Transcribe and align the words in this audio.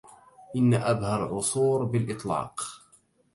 إن 0.55 0.73
أبهى 0.73 1.15
العصور 1.15 1.83
بالإطلاق 1.83 2.83